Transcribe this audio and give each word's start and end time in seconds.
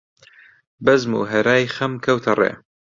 بەزم 0.85 1.11
و 1.19 1.27
هەرای 1.31 1.71
خەم 1.75 1.93
کەوتە 2.05 2.31
ڕێ 2.39 2.51